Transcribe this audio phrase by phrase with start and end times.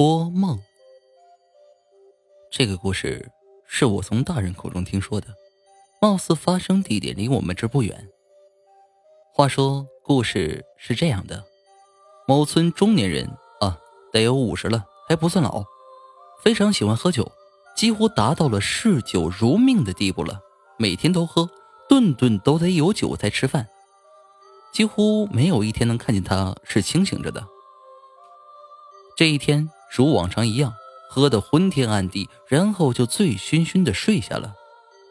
[0.00, 0.58] 托梦。
[2.50, 3.30] 这个故事
[3.66, 5.28] 是我从大人口中听说的，
[6.00, 8.08] 貌似发生地点离我们这不远。
[9.34, 11.44] 话说，故事是这样的：
[12.26, 13.28] 某村中年人
[13.60, 13.78] 啊，
[14.10, 15.64] 得有五十了，还不算老，
[16.42, 17.30] 非常喜欢喝酒，
[17.76, 20.40] 几乎达到了嗜酒如命的地步了，
[20.78, 21.46] 每天都喝，
[21.90, 23.68] 顿顿都得有酒才吃饭，
[24.72, 27.46] 几乎没有一天能看见他是清醒着的。
[29.14, 30.72] 这一天如往常一样，
[31.08, 34.54] 喝得昏天暗地，然后就醉醺醺的睡下了，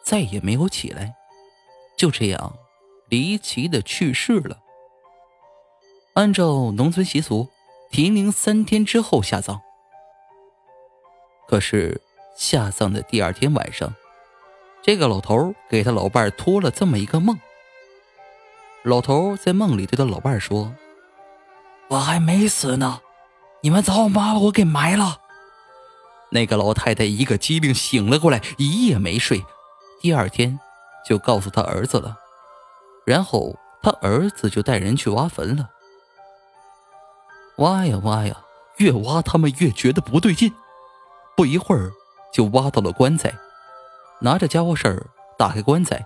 [0.03, 1.15] 再也没有起来，
[1.97, 2.55] 就这样
[3.09, 4.59] 离奇的去世了。
[6.13, 7.49] 按照农村习俗，
[7.91, 9.61] 停灵三天之后下葬。
[11.47, 12.01] 可是
[12.37, 13.93] 下葬的第二天晚上，
[14.81, 17.37] 这个老头给他老伴儿托了这么一个梦。
[18.83, 20.73] 老头在梦里对他老伴儿说
[21.89, 23.01] ：“我还没死呢。”
[23.61, 25.19] 你们早把我给埋了。
[26.31, 29.43] 那个老太太一个机灵醒了过来，一夜没睡，
[30.01, 30.59] 第二天
[31.05, 32.17] 就告诉他儿子了，
[33.05, 35.69] 然后他儿子就带人去挖坟了。
[37.57, 38.37] 挖呀挖呀，
[38.77, 40.53] 越挖他们越觉得不对劲，
[41.35, 41.91] 不一会儿
[42.31, 43.33] 就挖到了棺材，
[44.21, 46.05] 拿着家伙事儿打开棺材，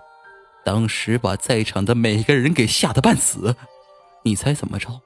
[0.64, 3.54] 当时把在场的每个人给吓得半死。
[4.22, 5.02] 你猜怎么着？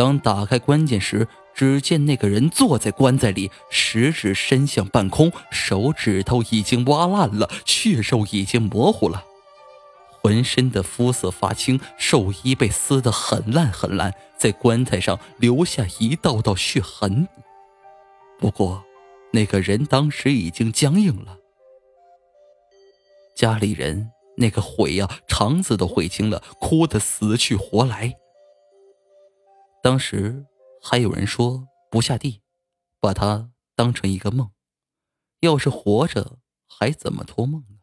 [0.00, 9.26] 当打开棺键时，只见那个人坐在棺材里，食指伸向半空，手指头已经挖烂了，血肉已经模糊了，
[10.22, 17.28] 浑身的肤色发青，寿衣被撕得很烂很烂，在棺材上留下一道道血痕。
[18.38, 18.82] 不过，
[19.34, 21.36] 那个人当时已经僵硬了。
[23.36, 28.14] 家里人那个悔呀，肠子都悔青了，哭得死去活来。
[29.82, 30.46] 当时
[30.82, 32.42] 还有人说不下地，
[33.00, 34.50] 把他当成一个梦。
[35.40, 37.79] 要是活着，还怎么托梦呢？